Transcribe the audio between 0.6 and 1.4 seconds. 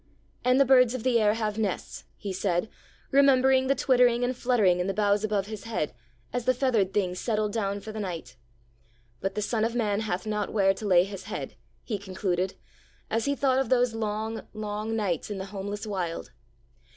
birds of the air